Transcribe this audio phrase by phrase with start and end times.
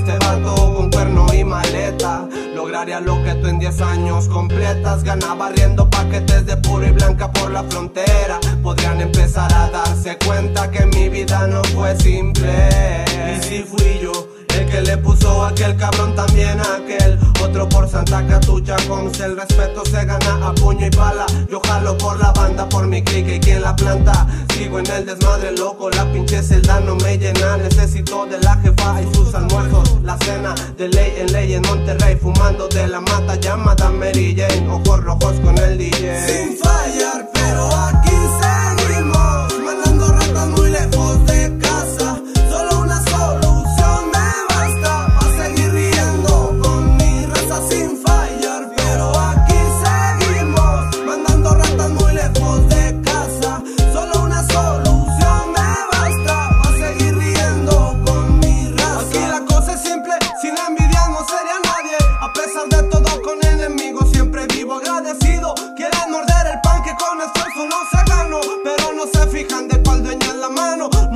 [0.00, 2.26] este vato con cuerno y maleta.
[2.54, 5.04] Lograría lo que tú en 10 años completas.
[5.04, 8.40] Ganaba riendo paquetes de puro y blanca por la frontera.
[8.62, 13.04] Podrían empezar a darse cuenta que mi vida no fue simple.
[13.36, 14.12] Y si fui yo.
[14.56, 19.84] El que le puso aquel cabrón también aquel Otro por Santa Catucha con El respeto
[19.84, 23.39] se gana a puño y bala Yo jalo por la banda, por mi clique y.
[24.54, 27.56] Sigo en el desmadre loco, la pinche celda no me llena.
[27.56, 30.00] Necesito de la jefa y sus almuerzos.
[30.04, 34.70] La cena de ley en ley en Monterrey, fumando de la mata llamada Mary Jane.
[34.70, 36.26] Ojos rojos con el DJ.
[36.26, 37.29] Sin fallar,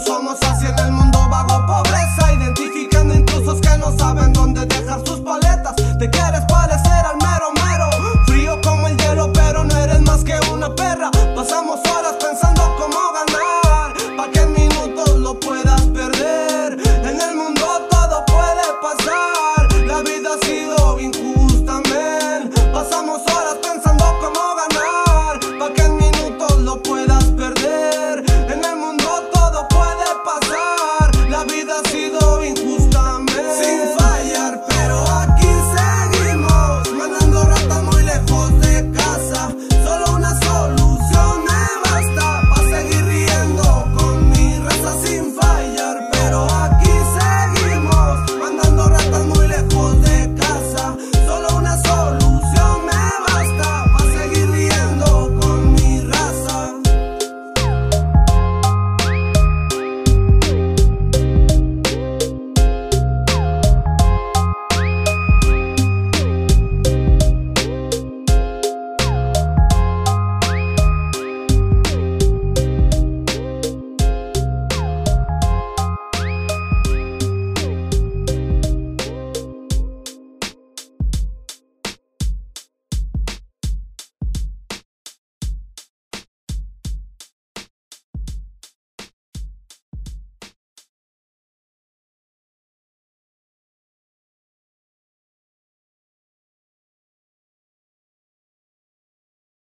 [0.00, 0.92] somos así en el